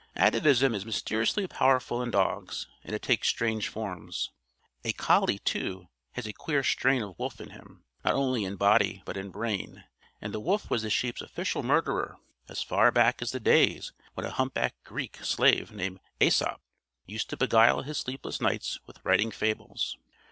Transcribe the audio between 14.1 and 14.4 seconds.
when a